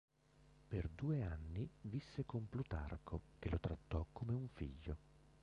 Per 0.67 0.87
due 0.89 1.21
anni 1.21 1.69
visse 1.81 2.25
con 2.25 2.49
Plutarco, 2.49 3.21
che 3.37 3.49
lo 3.51 3.59
trattò 3.59 4.03
come 4.13 4.33
un 4.33 4.47
figlio. 4.47 4.97